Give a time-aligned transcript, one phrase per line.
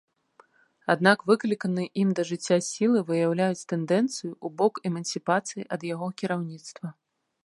[0.93, 6.87] Аднак выкліканыя ім да жыцця сілы выяўляюць тэндэнцыю ў бок эмансіпацыі ад яго кіраўніцтва.